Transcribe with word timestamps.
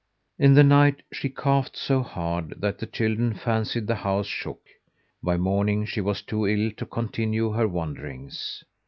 In 0.39 0.55
the 0.55 0.63
night 0.63 1.03
she 1.13 1.29
coughed 1.29 1.77
so 1.77 2.01
hard 2.01 2.55
that 2.59 2.79
the 2.79 2.87
children 2.87 3.35
fancied 3.35 3.85
the 3.85 3.97
house 3.97 4.25
shook. 4.25 4.61
By 5.21 5.37
morning 5.37 5.85
she 5.85 6.01
was 6.01 6.23
too 6.23 6.47
ill 6.47 6.71
to 6.77 6.87
continue 6.87 7.51
her 7.51 7.67
wanderings. 7.67 8.63